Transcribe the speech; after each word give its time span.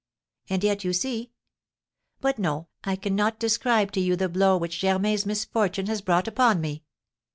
And 0.49 0.63
yet, 0.63 0.83
you 0.83 0.93
see 0.93 1.31
But 2.21 2.39
no, 2.39 2.69
I 2.83 2.95
cannot 2.95 3.37
describe 3.39 3.91
to 3.91 3.99
you 3.99 4.15
the 4.15 4.29
blow 4.29 4.57
which 4.57 4.79
Germain's 4.79 5.27
misfortune 5.27 5.85
has 5.85 6.01
brought 6.01 6.27
upon 6.27 6.59
me. 6.59 6.83